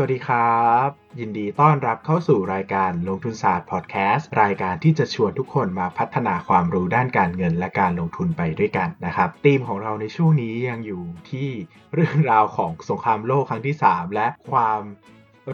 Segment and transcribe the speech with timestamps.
[0.00, 0.88] วัสดีครับ
[1.20, 11.48] ยินดีต้อนรับเข้าสู่รายการลงทุนศาสตร์พอดแคสต์รายการที่จะชวนทุกคนมาพัฒนาความรู้ด้านการเงินและการลงทุนไปด้วยกันนะครับธีมของเราในช่วงนี้ยังอยู่ที่
[11.94, 14.80] เรื่องราวของสงครามโลกครั้งที่ 3 และความ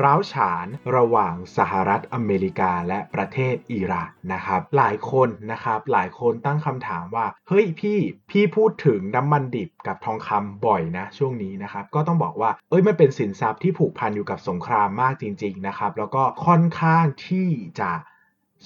[0.03, 7.99] ร้าวฉานระหว่างสหรัฐอเมริกาและประเทศอิหร่านนะครับ หลายคนนะครับหลายคนตั้งคำถามว่าเฮ้ยพี่
[8.31, 17.49] พี่พูดถึงน้ำมันดิบกับทองคำบ่อยนะช่วงนี้นะครับก็ต้องบอกว่าเอ้ยมันเป็นสินทรัพย์ที่ผูกพันอยู่กับสงครามมากจริง ๆนะครับ แล้วก็ค่อนข้างที่
[17.81, 17.93] จะ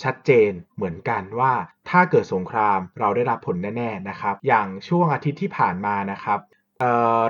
[0.03, 1.53] ชัดเจนเหมือนกันว่า
[1.91, 6.41] ถ้าเกิดสงครามเราได้รับผลแน่ๆนะครับ อย่างช่วงอาทิตย์ที่ผ่านมานะครับ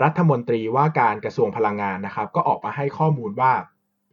[0.04, 3.52] รัฐมนตรีว่าการกระทรวงพลังงานนะครับ ก็ออกมาให้ข้อมูลว่า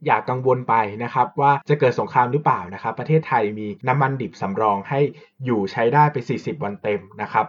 [0.05, 4.99] อย่ากกังวลไปนะครับว่าจะเกิดสงครามหรือเปล่านะครับ ประเทศไทยมีน้ำมันดิบสำรองให้
[5.45, 7.47] อยู่ใช้ได้ไป 40 วันเต็มนะครับ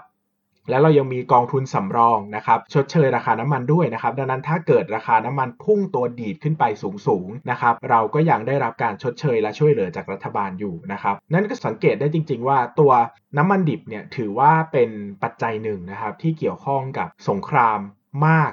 [0.70, 6.64] แล้วเรายังมีกองทุนสำรองนะครับชดเชยราคาน้ำมันด้วยนะครับ ดังนั้นถ้าเกิดราคาน้ำมันพุ่งตัวดีดขึ้นไป
[7.06, 12.92] สูงๆนะครับเราก็ยังได้รับการชดเชยและช่วยเหลือจากรัฐบาลอยู่นะครับ นั่นก็สังเกตได้จริง ๆ ว่าตัว
[13.36, 14.91] น้ำมันดิบเนี่ยถือว่าเป็น
[15.22, 17.78] ปัจจัยหนึ่งนะครับ ที่เกี่ยวข้องกับสงคราม
[18.26, 18.52] มาก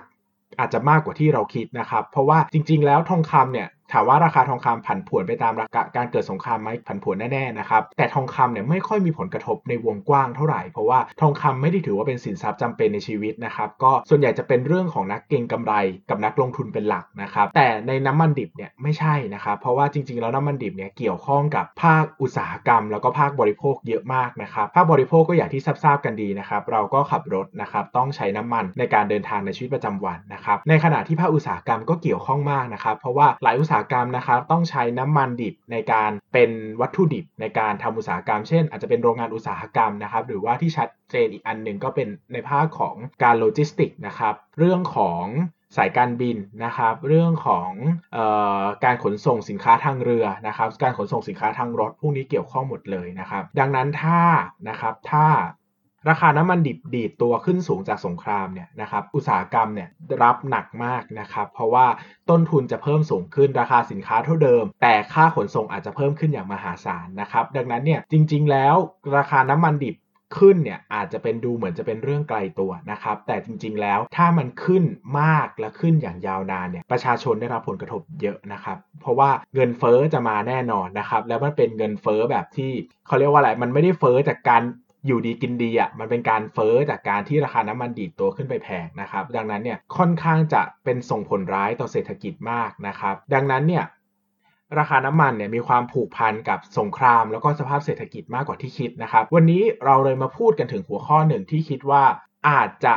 [0.60, 15.74] อาจจะมากกว่าที่เราคิดนะครับ เพราะว่าจริง ๆ แล้วทองคำเนี่ย ถามว่าราคาทองคำผันผวนไปตามราคาการเกิดสงครามไหมผันผวนแน่ๆนะครับแต่ทองคำเนี่ยไม่ค่อยมีผลกระทบในวงกว้างเท่าไหร่เพราะว่าทองคำไม่ได้ถือว่าเป็นสินทรัพย์จำเป็นในชีวิตนะครับก็ส่วนใหญ่จะเป็นเรื่องของนักเก็งกำไร
[16.10, 45.26] กับนักลงทุนเป็นหลักนะครับแต่ในน้ำมันดิบเนี่ยไม่ใช่นะครับเพราะว่าจริงๆแล้วน้ำมันดิบเนี่ยเกี่ยวข้องกับภาคอุตสาหกรรม แล้วก็ภาคบริโภคเยอะมากนะครับภาคบริโภคก็อย่างที่ทราบกันดีนะครับเราก็ขับรถนะครับต้องใช้น้ำมันในการเดินทางในชีวิตประจำวันนะครับในขณะที่ภาคอุตสาหกรรมก็เกี่ยวข้องมากนะครับเพราะว่าหลายอุตสาหกรรมนะครับต้องใช้น้ำมันดิบในการเป็นวัตถุดิบในการทำอุตสาหกรรม เช่น อาจจะเป็นโรงงานอุตสาหกรรมนะครับ หรือว่าที่ชัดเจนอีกอันหนึ่งก็เป็นในภาคของการโลจิสติกนะครับ เรื่องของ
[45.78, 47.72] สายการบินนะครับ เรื่องของ
[48.18, 48.20] อ
[48.62, 54.22] อการขนส่งสินค้าทางเรือนะครับ การขนส่งสินค้าทางรถพวกนี้เกี่ยวข้องหมดเลยนะครับ ดังนั้นถ้า
[54.70, 55.26] นะครับถ้า
[56.10, 59.90] ราคาน้ำมันดิบดีดตัวขึ้นสูงจากสงครามเนี่ยนะครับอุตสาหกรรมเนี่ย
[60.24, 61.86] รับหนักมากนะครับเพราะว่า
[62.30, 68.76] ต้นทุนจะเพิ่มสูงขึ้นราคาสินค้าเท่าเดิม แต่ค่าขนส่งอาจจะเพิ่มขึ้นอย่างมหาศาลนะครับดังนั้นเนี่ยจริง ๆ แล้ว
[69.18, 69.96] ราคาน้ำมันดิบ
[70.40, 74.84] ขึ้นเนี่ยอาจจะเป็นดูเหมือนจะเป็นเรื่องไกลตัวนะครับแต่จริงๆแล้วถ้ามันขึ้น
[75.22, 82.72] มากและขึ้นอย่างยาวนานเนี่ยประชาชนได้รับผลกระทบเยอะนะครับเพราะว่าเงินเฟอ้อจะมาแน่นอนนะครับแล้วมันเป็นเงินเฟอ้อแบบที่
[83.08, 84.64] เขาเรียกว่าอะไรมันไม่ได้เฟอ้อจากการ
[85.06, 93.86] อยู่ดีกินดีอะมันเป็นการเฟอ้อจากการที่ราคาน้ำมันดีดตัวขึ้นไปแพงนะครับ ดังนั้นเนี่ยค่อนข้างจะเป็นส่งผลร้ายต่อเศรษฐกิจมากนะครับ ดังนั้นเนี่ย
[94.78, 102.04] ราคาน้ำมันเนี่ยมีความผูกพันกับสงคราม แล้วก็สภาพเศรษฐกิจมากกว่าที่คิดนะครับ วันนี้เราเลยมาพูดกันถึงหัวข้อหนึ่งที่คิดว่า
[102.50, 102.96] อาจจะ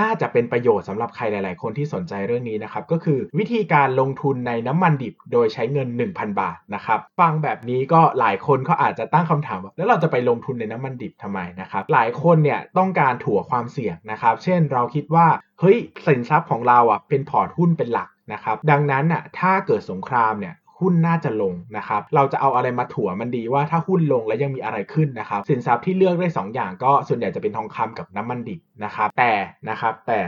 [0.00, 15.26] น่าจะเป็นประโยชน์สำหรับใครหลาย ๆ คนที่สนใจเรื่องนี้นะครับ ก็คือวิธีการลงทุนในน้ำมันดิบโดยใช้เงิน 1,000 บาทนะครับ ฟังแบบนี้ก็หลายคนเขาอาจจะตั้งคำถามว่าแล้วเราจะไปลงทุนในน้ำมันดิบทำไมนะครับ หลายคนเนี่ยต้องการถั่วความเสี่ยงนะครับ เช่นเราคิดว่า
[15.60, 29.32] เฮ้ยสินทรัพย์ของเราอะเป็นพอร์ตหุ้นเป็นหลักนะครับดังนั้นอะถ้าเกิดสงครามเนี่ย หุ้นน่าจะลงนะครับ เราจะเอาอะไรมาถัวมันดีว่าถ้าหุ้นลงแล้วยังมีอะไรขึ้นนะครับ สินทรัพย์ที่เลือกได้ 2 อย่างก็ส่วนใหญ่จะเป็นทองคำกับน้ำมันดิบนะครับ แต่
[29.68, 30.20] นะครับแต่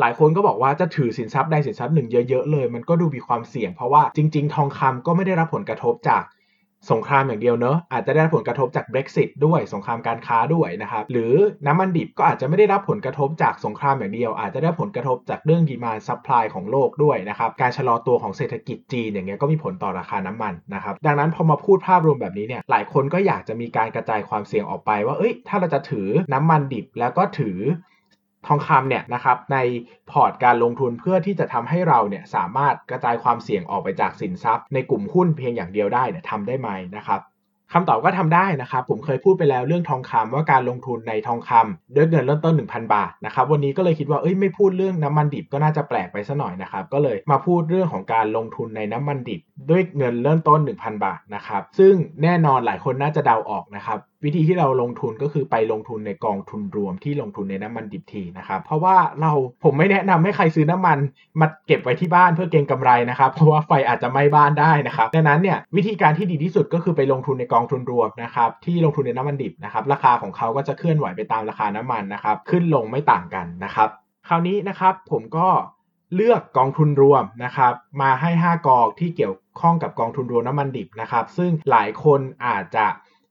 [0.00, 6.22] หลายคนก็บอกว่าจะถือสินทรัพย์ใดสินทรัพย์หนึ่งเยอะๆเลย มันก็ดูมีความเสี่ยงเพราะว่าจริง ๆ ทองคำก็ไม่ได้รับผลกระทบจาก
[6.90, 11.34] สงครามอย่างเดียวเนอะอาจจะได้ผลกระทบจาก Brexit ด้วยสงครามการค้าด้วยนะครับหรือ
[11.66, 27.58] น้ำมันดิบก็อาจจะไม่ได้รับผลกระทบจากสงครามอย่างเดียว อาจจะได้ผลกระทบจากเรื่อง demand supply ของโลกด้วยนะครับการชะลอตัวของเศรษฐกิจจีนอย่างเงี้ยก็มีผลต่อราคาน้ำมันนะครับดังนั้นพอมาพูดภาพรวมแบบนี้เนี่ยหลายคนก็อยากจะมีการกระจายความเสี่ยงออกไปว่าเอ้ยถ้าเราจะถือน้ำมันดิบแล้วก็ถือ
[28.46, 29.58] ทองคำเนี่ยนะครับใน
[30.10, 37.20] พอร์ตการลงทุนเพื่อที่จะทำให้เราเนี่ยสามารถกระจายความเสี่ยงออกไปจากสินทรัพย์ ในกลุ่มหุ้นเพียงอย่างเดียวได้เนี่ยทำได้ไหมนะครับ
[37.74, 49.40] คำตอบก็ทำได้นะครับ ผมเคยพูดไปแล้วเรื่องทองคำว่าการลงทุนในทองคำด้วยเงินเริ่มต้น 1,000 บาทนะครับวันนี้ก็เลยคิดว่าเอ้ยไม่พูดเรื่องน้ำมันดิบก็น่าจะแปลกไปซะหน่อยนะครับก็เลยมาพูดเรื่องของการลงทุนในน้ำมันดิบ
[49.70, 59.32] ด้วยเงินเริ่มต้น 1,000 บาทนะครับซึ่งแน่นอนหลายคนน่าจะเดาออกนะครับ วิธีที่เราลงทุนก็คือไปลงทุนในกองทุนรวมที่ลงทุนในน้ำมันดิบทีนะครับเพราะว่าเรา
[59.64, 60.98] ผมไม่แนะนำให้ใครซื้อน้ำมัน
[61.40, 73.88] มาเก็บไว้ที่บ้านเพื่อเก็งกำไรนะครับเพราะว่าไฟอาจจะไหม้บ้านได้นะครับดังนั้นเนี่ยวิธีการที่ดีที่สุดก็คือไปลงทุนในกองทุนรวมนะครับที่ลงทุนในน้ำมันดิบนะครับราคาของเขาก็จะเคลื่อนไหวไปตามราคาน้ำมันนะครับขึ้นลงไม่ต่างกันนะครับ
[74.28, 75.48] คราวนี้นะครับผมก็
[76.14, 82.86] เลือกกองทุนรวมนะครับมาให้ 5 กองที่เกี่ยวข้องกับกองทุนรวมน้ำมันดิบนะครับ ซึ่งหลายคนอาจจะ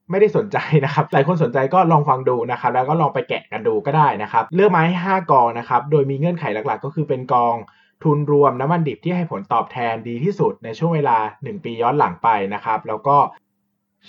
[0.09, 7.55] ไม่ได้สนใจนะครับ หลายคนสนใจก็ลองฟังดูนะครับ แล้วก็ลองไปแกะกันดูก็ได้นะครับ เลือกมาให้5 กองนะครับ โดยมีเงื่อนไขหลักๆ ก็คือเป็นกอง
[8.03, 13.17] ทุนรวมน้ำมันดิบที่ให้ผลตอบแทนดีที่สุดในช่วงเวลา 1 ปีย้อนหลังไปนะครับ แล้วก็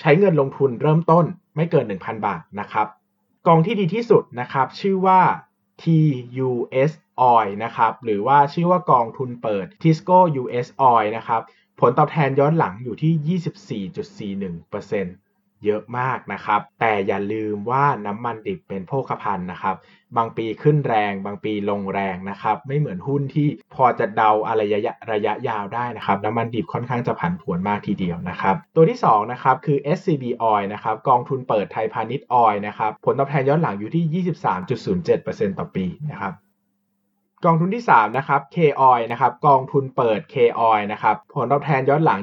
[0.00, 1.24] ใช้เงินลงทุนเริ่มต้น
[1.56, 2.86] ไม่เกิน 1,000 บาทนะครับ
[3.46, 5.20] กองที่ดีที่สุดนะครับ ชื่อว่า
[5.82, 6.92] TUS
[7.32, 11.40] Oil นะครับ หรือว่าชื่อว่ากองทุนเปิด Tisco US Oil นะครับ
[11.80, 13.40] ผลตอบแทนย้อนหลังอยู่ที่
[14.52, 15.29] 24.41%
[15.64, 19.76] เยอะมากนะครับ แต่อย่าลืมว่าน้ำมันดิบเป็นโภคภัณฑ์นะครับ
[20.16, 36.34] บางปีขึ้นแรง บางปีลงแรงนะครับ ไม่เหมือนหุ้นที่พอจะเดาอะไรระยะระยะยาวได้นะครับ น้ำมันดิบค่อนข้างจะผันผวนมากทีเดียวนะครับ ตัวที่2นะครับคือ SCB Oil นะครับ กองทุนเปิดไทยพาณิชย์ออยนะครับ ผลตอบแทนย้อนหลังอยู่ที่ 23.07%ต่อปีนะครับ
[37.46, 42.20] กองทุนที่ 3 นะครับ K-Oil นะครับ กองทุนเปิด K-Oil นะครับ ผลตอบแทนย้อนหลัง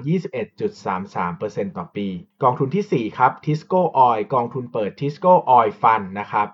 [0.68, 2.08] 21.33%ต่อปี
[2.44, 6.48] กองทุนที่ 4 ครับ Tisco Oil กองทุนเปิด Tisco Oil Fund นะครับ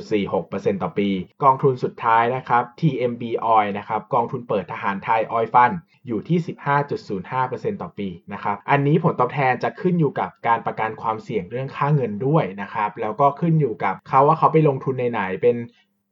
[0.00, 1.08] 20.46%ต่อปี
[1.44, 3.22] กองทุนสุดท้ายนะครับ TMB
[3.56, 5.74] Oil นะครับ กองทุนเปิดทหารไทย Oil Fund
[6.06, 6.38] อยู่ที่
[7.10, 15.56] 15.05%ต่อปีนะครับ อันนี้ผลตอบแทนจะขึ้นอยู่กับการประกันความเสี่ยงเรื่องค่าเงินด้วยนะครับ แล้วก็ขึ้นอยู่กับเขาว่าเขาไปลงทุนในไหนเป็น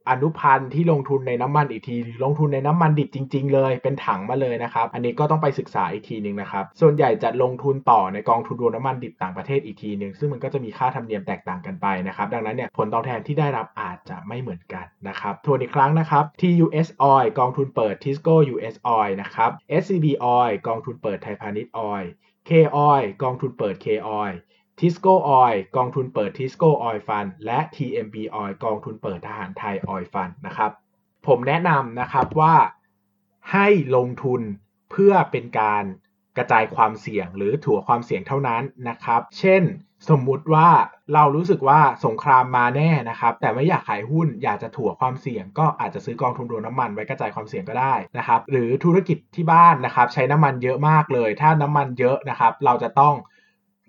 [0.09, 19.11] อนุพันธ์ที่ลงทุนในน้ำมันอีกที หรือลงทุนในน้ำมันดิบจริง ๆ เลย เป็นถังมาเลยนะครับ อันนี้ก็ต้องไปศึกษาอีกทีหนึ่งนะครับ ส่วนใหญ่จะลงทุนต่อในกองทุนรวมน้ำมันดิบต่างประเทศอีกทีหนึ่งซึ่งมันก็จะมีค่าธรรมเนียมแตกต่างกันไปนะครับ ดังนั้นเนี่ยผลตอบแทนที่ได้รับอาจจะไม่เหมือนกันนะครับ ทวนอีกครั้งนะครับ TUS Oil กองทุนเปิด Tisco US Oil
[19.21, 19.51] นะครับ
[19.81, 20.05] SCB
[20.37, 22.05] Oil กองทุนเปิดไทยพาณิชย์ Oil
[22.49, 22.51] K
[22.89, 23.87] Oil กองทุนเปิด K
[24.21, 24.35] Oil
[24.79, 30.71] Tisco Oil กองทุนเปิด Tisco Oil Fund และ TMB Oil กองทุนเปิดทหารไทย Oil Fund นะครับ
[31.27, 32.55] ผมแนะนำนะครับว่า
[33.51, 34.41] ให้ลงทุน
[34.91, 35.83] เพื่อเป็นการ
[36.37, 39.63] กระจายความเสี่ยงหรือถั่วความเสี่ยงเท่านั้นนะครับ เช่น
[40.09, 40.69] สมมุติว่า
[41.13, 53.15] เรารู้สึกว่าสงครามมาแน่นะครับ แต่ไม่อยากขายหุ้นอยากจะถั่วความเสี่ยง ก็อาจจะซื้อกองทุนรวมน้ำมันไว้กระจายความเสี่ยงก็ได้นะครับ หรือธุรกิจที่บ้านนะครับ ใช้น้ำมันเยอะมากเลย ถ้าน้ำมันเยอะนะครับ เราจะต้อง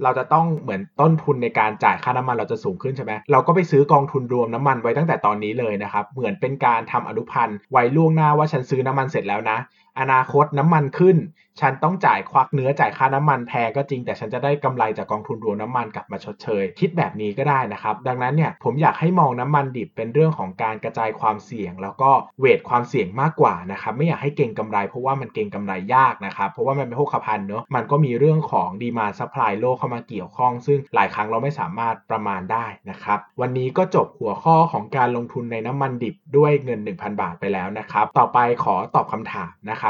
[0.02, 9.58] เราจะต้องเหมือนต้นทุนในการจ่ายค่าน้ำมันเราจะสูงขึ้นใช่ไหมเราก็ไปซื้อกองทุนรวมน้ำมันไว้ตั้งแต่ตอนนี้เลยนะครับเหมือนเป็นการทำอนุพันธ์ไว้ล่วงหน้าว่าฉันซื้อน้ำมันเสร็จแล้วนะ
[9.98, 11.16] อนาคตน้ำมันขึ้น
[11.60, 22.10] ฉันต้องจ่ายควักเนื้อจ่ายค่าน้ำมันแพงก็จริง แต่ฉันจะได้กำไรจากกองทุนรวมน้ำมันกลับมาชดเชย คิดแบบนี้ก็ได้นะครับ ดังนั้นเนี่ยผมอยากให้มองน้ำมันดิบเป็นเรื่องของการกระจายความเสี่ยง แล้วก็
[22.40, 39.89] hedge ความเสี่ยงมากกว่านะครับไม่อยากให้เก็งกำไร เพราะว่ามันเก็งกำไรยากนะครับเพราะว่ามันเป็นโภคภัณฑ์เนอะมันก็มีเรื่องของ demand supply โลกเข้ามาเกี่ยวข้อง ซึ่งหลายครั้งเราไม่สามารถประมาณได้นะครับวันนี้ก็จบหัวข้อของการลงทุนในน้ำมันดิบด้วยเงิน 1,000 บาทไปแล้วนะครับต่อไปขอตอบคำถามนะครั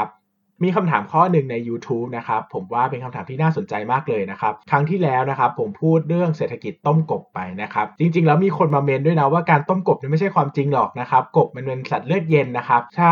[0.63, 13.11] มีคำถามข้อหนึ่งใน YouTube นะครับผมว่าเป็นคำถามที่น่าสนใจมากเลยนะครับครั้งที่แล้วนะครับผมพูดเรื่องเศรษฐกิจต้มกบไปนะครับจริง ๆ แล้วมีคนมาเมนด้วยนะว่าการต้มกบนี่ไม่ใช่ความจริงหรอกนะครับกบมันเป็นสัตว์เลือดเย็นนะครับถ้า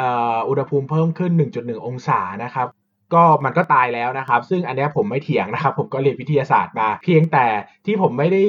[0.00, 0.02] อ,
[0.48, 2.68] อุณหภูมิเพิ่มขึ้น 1.1 องศานะครับ
[3.14, 7.46] ก็มันก็ตายแล้วนะครับ ซึ่งอันนี้ผมไม่เถียงนะครับ ผมก็เรียนวิทยาศาสตร์มา เพียงแต่
[7.86, 8.42] ที่ผมไม่ได้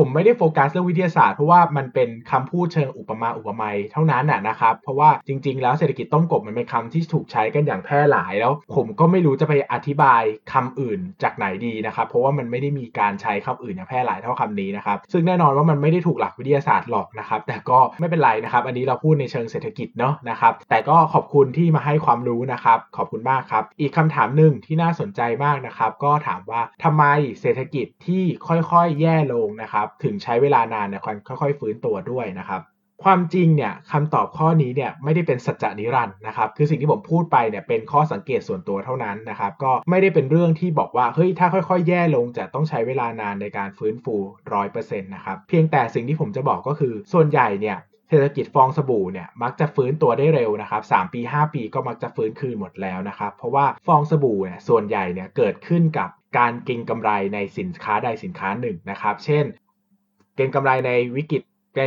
[0.00, 27.04] ผมไม่ได้โฟกัสเรื่องวิทยาศาสตร์เพราะว่ามันเป็นคำพูดเชิงอุปมาอุปไมยเท่านั้นน่ะนะครับ เพราะว่าจริง ๆ แล้วเศรษฐกิจต้มกบมันเป็นคำที่ถูกใช้กันอย่างแพร่หลายแล้ว ผมก็ไม่รู้จะไปอธิบายคำอื่นจากไหนดีนะครับ เพราะว่ามันไม่ได้มีการใช้คำอื่นอย่างแพร่หลายเท่าคำนี้นะครับซึ่งแน่นอนว่ามันไม่ได้ถูกหลักวิทยาศาสตร์หรอกนะครับ แต่ก็ไม่เป็นไรนะครับ อันนี้เราพูดในเชิงเศรษฐกิจเนาะนะครับ แต่ก็ขอบคุณที่มาให้ความรู้นะครับ ขอบคุณมากครับ อีกคำถามหนึ่งที่น่าสนใจมากนะครับ ก็ถามว่าทำไม
[27.40, 32.62] เศรษฐกิจที่ค่อยๆ แย่ลงนะครับถึงใช้เวลานานเนี่ยค่อยๆ ฟื้นตัวด้วยนะครับ
[33.04, 44.14] ความจริงเนี่ยคำตอบข้อนี้เนี่ยไม่ได้เป็นสัจจนิรันด์นะครับคือสิ่งที่ผมพูดไปเนี่ยเป็นข้อสังเกตส่วนตัวเท่านั้นนะครับก็ไม่ได้เป็นเรื่องที่บอกว่าเฮ้ยถ้าค่อยๆ แย่ลงจะต้องใช้เวลานานในการฟื้นฟู
[44.54, 47.78] ร้อยเปอร์เซ็นต์นะครับเพียงแต่สิ่งที่ผมจะบอกก็คือส่วนใหญ่เนี่ย
[48.08, 59.44] เศรษฐกิจฟองสบู่เนี่ยมักจะฟื้นตัวได้เร็วนะครับ3ปี 5 ปีก็มักจะฟื้นคืนหมดแล้วนะครับ เพราะว่าฟองสบู่เนี่ยส่วนใหญ่เนี่ยเกิดขึ้นกับการเก็งกำไรในสินค้าใดสินค้าหนึ่งนะครับ เช่น
[60.38, 61.42] เก็งกำไรในวิกฤต
[61.78, 61.82] ใน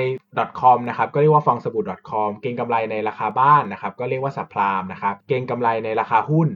[0.61, 6.47] .com นะครับก็เรียกว่าฟองสบู่ .com เก็งกำไรในราคาบ้านนะครับก็เรียกว่าสัพพลามนะครับเก็งกำไรในราคาหุ้น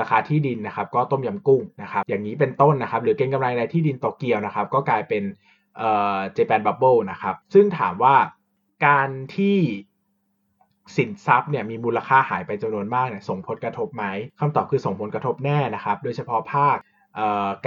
[0.00, 5.22] ราคาที่ดินนะครับก็ต้มยำกุ้งนะครับอย่างนี้เป็นต้นนะครับหรือเก็งกำไรในที่ดินโตเกียวนะครับก็กลายเป็น
[5.76, 8.14] เอ่อ Japan Bubble นะครับซึ่งถามว่า
[8.86, 9.58] การที่
[10.96, 14.04] สินทรัพย์เนี่ยมีมูลค่าหายไปจำนวนมากเนี่ยส่งผลกระทบไหม
[14.40, 16.76] คำตอบคือส่งผลกระทบแน่นะครับ โดยเฉพาะภาค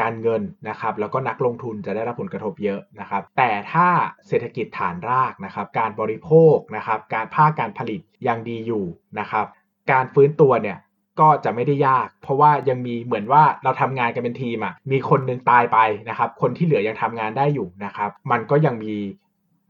[0.02, 3.88] การเงินนะครับแล้วก็นักลงทุนจะได้รับผลกระทบเยอะนะครับ แต่ถ้า
[4.28, 8.86] เศรษฐกิจฐานรากนะครับการบริโภคนะครับการภาคการผลิตยังดีอยู่
[9.20, 9.46] นะครับ
[9.92, 10.78] การฟื้นตัวเนี่ย
[11.20, 15.78] ก็จะไม่ได้ยาก เพราะว่ายังมีเหมือนว่าเราทำงานกันเป็นทีมอะมีคนนึงตายไป
[16.10, 18.96] นะครับคนที่เหลือยังทำงานได้อยู่นะครับมันก็ยังมี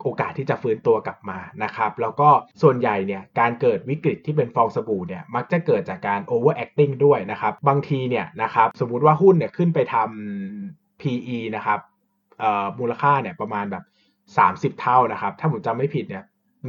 [0.04, 2.30] โอกาสที่จะฟื้นตัวกลับมานะครับ แล้วก็
[2.62, 11.80] ส่วนใหญ่เนี่ยการเกิดวิกฤตที่เป็นฟองสบู่เนี่ยมักจะเกิดจากการ overacting ด้วยนะครับ บางทีเนี่ยนะครับสมมุติว่าหุ้นเนี่ยขึ้นไปทำ PE นะครับ
[12.80, 13.84] มูลค่าเนี่ยประมาณแบบ
[14.78, 16.24] 30 เท่านะครับ ถ้าผมจำไม่ผิดเนี่ย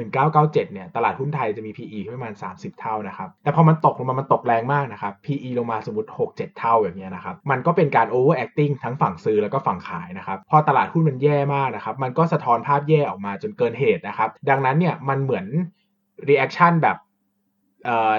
[0.04, 8.72] 1997 เนี่ย ตลาดหุ้นไทยจะมี PE ประมาณ 30 เท่านะครับ แต่พอมันตกลงมา มันตกแรงมากนะครับ PE ลงมาสมมติ 6-7 เท่าอย่างเงี้ยนะครับ มันก็เป็นการ overacting
[8.84, 15.46] ทั้งฝั่งซื้อแล้วก็ฝั่งขายนะครับ พอตลาดหุ้นมันแย่มากนะครับ มันก็สะท้อนภาพแย่ออกมาจนเกินเหตุนะครับ ดังนั้นเนี่ย มันเหมือน
[16.28, 16.96] reaction แบบ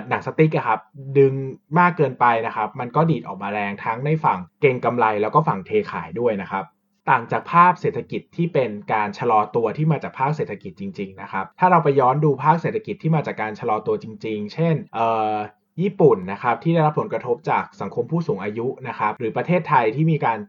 [0.09, 0.79] หนังสติ๊กครับ
[1.17, 1.33] ดึง
[1.79, 6.63] มากเกินไปนะครับ มันก็ดีดออกมาแรงทั้งในฝั่งเก่งกำไรแล้วก็ฝั่งเทขายด้วยนะครับ
[7.09, 20.39] ต่างจากภาพเศรษฐกิจที่เป็นการชะลอตัวที่มาจากภาคเศรษฐกิจจริงๆนะครับถ้าเราไปย้อนดูภาคเศรษฐกิจที่มาจากการชะลอตัวจริง ๆ เช่นเอ่ญี่ปุ่นนะครับที่ได้รับผลกระทบจากสังคมผู้สูงอายุนะครับหรือประเทศไทยที่มีการ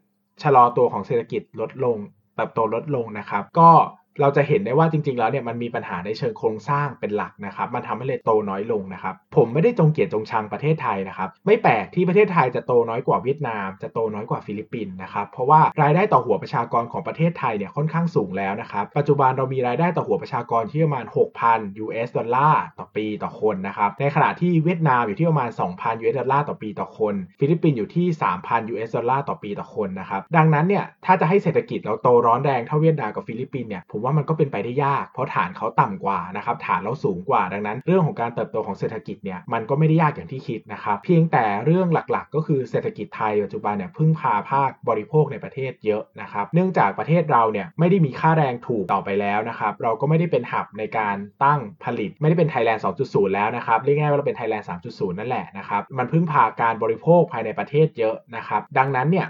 [0.43, 1.97] ชะลอตัวของเศรษฐกิจลดลง
[2.37, 3.71] เติบโตลดลงนะครับ ก็
[4.21, 21.05] เราจะเห็นได้ว่าจริงๆ แล้วเนี่ยมันมีปัญหาในเชิงโครงสร้างเป็นหลักนะครับ มันทำให้ rate โตน้อยลงนะครับ ผมไม่ได้จงเกียดจงชังประเทศไทยนะครับ ไม่แปลกที่ประเทศไทยจะโตน้อยกว่าเวียดนาม จะโตน้อยกว่าฟิลิปปินส์นะครับ เพราะว่ารายได้ต่อหัวประชากรของประเทศไทยเนี่ยค่อนข้างสูงแล้วนะครับ ปัจจุบันเรามีรายได้ต่อหัวประชากรที่ประมาณ
[21.45, 28.07] 6,000 US ดอลลาร์ต่อปีต่อคนนะครับ ในขณะที่เวียดนามอยู่ที่ประมาณ 2,000 US ดอลลาร์ต่อปีต่อคน ฟิลิปปินส์อยู่ที่
[28.41, 59.29] 3,000 US ดอลลาร์ต่อปีต่อคนนะครับ ดังนั้นเนี่ยถ้าจะให้เศรษฐกิจเราโตร้อนแรงเท่าเวียดนามกับฟิลิปปินส์เนี่ยผมว่ามันก็เป็นไปได้ยาก เพราะฐานเขาต่ำกว่านะครับฐานเราสูงกว่าดังนั้น เรื่องของการเติบโตของเศรษฐกิจเนี่ยมันก็ไม่ได้ยากอย่างที่คิดนะครับเพียงแต่เรื่องหลักๆ ก็คือเศรษฐกิจไทยปัจจุบันเนี่ยพึ่งพาภาคบริโภคในประเทศเยอะนะครับเนื่องจากประเทศเราเนี่ยไม่ได้มีค่าแรงถูกต่อไปแล้วนะครับเราก็ไม่ได้เป็น hub ในการตั้งผลิต ไม่ได้เป็นไทยแลนด์ 2.0 แล้วนะครับเรียกง่ายว่าเราเป็นไทยแลนด์ 3.0 นั่นแหละนะครับมันพึ่งพาการบริโภคภายในประเทศเยอะนะครับดังนั้นเนี่ย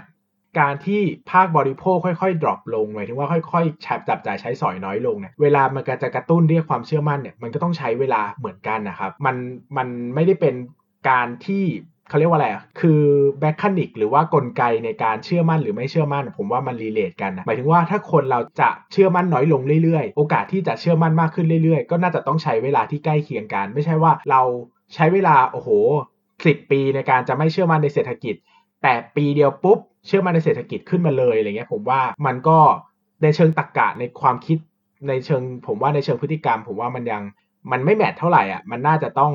[0.59, 1.01] การที่
[1.31, 9.35] ภาคบริโภคค่อยๆ drop ลงหมายถึงว่าค่อยๆจับจ่ายใช้สอยน้อยลงเนี่ยเวลามันจะกระตุ้นเรียกความเชื่อมั่นเนี่ยมันก็ต้องใช้เวลาเหมือนกันนะครับมัน
[9.77, 10.55] มันไม่ได้เป็น
[11.09, 11.65] การที่
[12.09, 13.01] เขาเรียกว่าอะไรอะคือ
[13.39, 24.41] mechanic หรือว่ากลไกในการเชื่อมั่นหรือไม่เชื่อมั่น ผมว่ามัน relate กันนะหมายถึงว่าถ้าคนเราจะเชื่อมั่นน้อยลงเรื่อยๆ โอกาสที่จะเชื่อมั่นมากขึ้นเรื่อยๆ ก็น่าจะต้องใช้เวลาที่ใกล้เคียงกัน ไม่ใช่ว่าเรา
[24.95, 25.69] ใช้เวลาโอ้โห
[26.45, 28.35] สิบปีในการจะไม่เชื่อมั่นในเศรษฐกิจ
[28.81, 32.59] แต่ปีเดียวปุ๊บ เชื่อมั่นในเศรษฐกิจขึ้นมาเลยอะไรเงี้ยผมว่ามันก็
[33.23, 34.57] ในเชิงตรกกะในความคิด
[35.07, 37.23] ในเชิง ผมว่าในเชิงพฤติกรรม ผมว่ามันยัง
[37.71, 39.33] มันไม่แมทเท่าไหร่อะมันน่าจะต้อง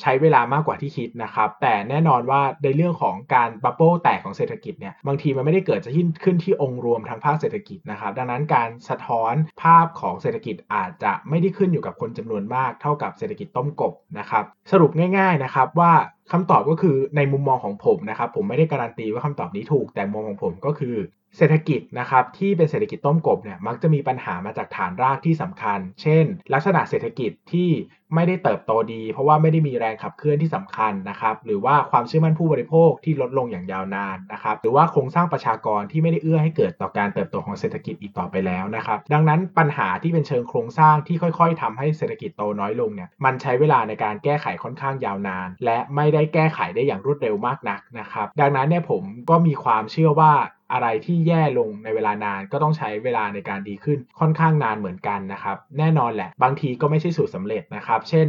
[0.00, 15.92] ใช้เวลามากกว่าที่คิดนะครับ แต่แน่นอนว่าในเรื่องของการบับเบิลแตกของเศรษฐกิจเนี่ยบางทีมันไม่ได้เกิดจะขึ้นขึ้นที่องค์รวมทางภาคเศรษฐกิจนะครับ ดังนั้นการสะท้อนภาพของเศรษฐกิจอาจจะไม่ได้ขึ้นอยู่กับคนจำนวนมากเท่ากับเศรษฐกิจต้มกบนะครับ สรุปง่าย ๆนะครับว่า
[16.32, 20.94] คำตอบก็คือในมุมมองของผมนะครับ ผมไม่ได้การันตีว่าคำตอบนี้ถูก แต่มุมมองของผมก็คือ
[21.36, 27.70] เศรษฐกิจนะครับที่เป็นเศรษฐกิจต้มกบเนี่ยมักจะมีปัญหามาจากฐานรากที่สำคัญ เช่น ลักษณะเศรษฐกิจที่
[28.14, 50.32] ไม่ได้เติบโตดี เพราะว่าไม่ได้มีแรงขับเคลื่อนที่สำคัญนะครับหรือว่าความเชื่อมั่นผู้บริโภคที่ลดลงอย่างยาวนานนะครับหรือว่าโครงสร้างประชากรที่ไม่ได้เอื้อให้เกิดต่อการเติบโตของเศรษฐกิจอีกต่อไปแล้วนะครับดังนั้นปัญหาที่เป็นเชิงโครงสร้างที่ค่อย ๆทำให้เศรษฐกิจโตน้อยลงเนี่ยมันใช้เวลาในการแก้ไขค่อนข้างยาวนาน และไม่ได้แก้ไขได้อย่างรวดเร็วมากนักนะครับดังนั้นเนี่ยผมก็มีความเชื่อว่า
[50.72, 58.28] อะไรที่แย่ลงในเวลานานก็ต้องใช้เวลาในการดีขึ้นค่อนข้างนานเหมือนกันนะครับ แน่นอนแหละ บางทีก็ไม่ใช่สูตรสำเร็จนะครับ เช่น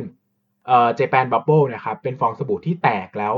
[0.68, 3.36] เอ่อ Japan bubble นะครับเป็นฟองสบู่ที่แตกแล้ว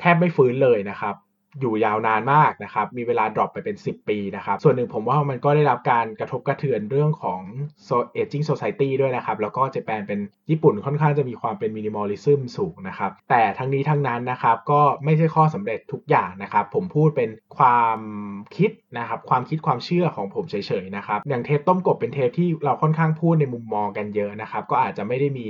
[0.00, 1.14] แทบไม่ฟื้นเลยนะครับ
[1.60, 7.40] อยู่ยาวนานมากนะครับมีเวลา drop ไปเป็น 10 ปีนะครับส่วนหนึ่งผมว่ามันก็ได้รับการกระทบกระเทือนเรื่องของ
[8.16, 10.20] aging society ด้วยนะครับแล้วก็ Japan เป็น
[10.50, 17.98] ญี่ปุ่นค่อนข้างจะมีความเป็น minimalism สูงนะครับแต่ทั้งนี้ทั้งนั้นนะครับก็ไม่ใช่ข้อสำเร็จทุกอย่างนะครับผมพูดเป็นความ
[18.56, 25.46] คิดนะครับความคิดความเชื่อของผมเฉยๆนะครับอย่างเทปต้มกบเป็นเทปที่เราค่อนข้างพูดในมุมมองกันเยอะนะครับก็อาจจะไม่ได้มี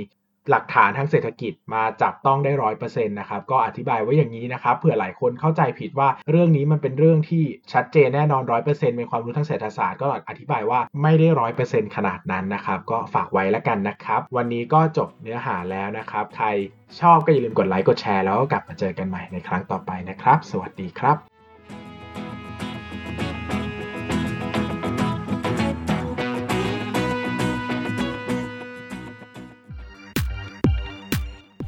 [0.49, 16.47] หลักฐานทางเศรษฐกิจมาจับต้องได้ร้อยเปอร์เซ็นต์นะครับก็อธิบายไว้อย่างนี้นะครับเผื่อหลายคนเข้าใจผิดว่าเรื่องนี้มันเป็นเรื่องที่ชัดเจนแน่นอนร้อยเปอร์เซ็นต์เป็นความรู้ทางเศรษฐศาสตร์ก็อธิบายว่าไม่ได้ร้อยเปอร์เซ็นต์ขนาดนั้นนะครับก็ฝากไว้แล้วกันนะครับ วันนี้ก็จบเนื้อหาแล้วนะครับใคร
[16.99, 21.34] ชอบก็อย่าลืมกดไลค์กดแชร์แล้วก็กลับมาเจอกันใหม่ในครั้งต่อไปนะครับ สวัสดีครับ